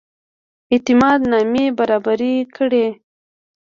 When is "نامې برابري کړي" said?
1.31-2.85